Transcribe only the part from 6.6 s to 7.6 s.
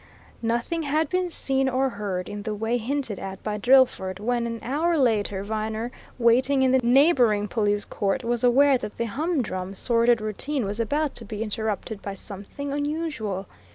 in the neighbouring